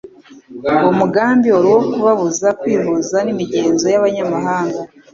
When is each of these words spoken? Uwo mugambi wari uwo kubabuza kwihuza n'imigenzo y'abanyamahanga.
Uwo 0.79 0.91
mugambi 1.01 1.47
wari 1.53 1.67
uwo 1.71 1.81
kubabuza 1.91 2.47
kwihuza 2.61 3.17
n'imigenzo 3.25 3.85
y'abanyamahanga. 3.93 4.79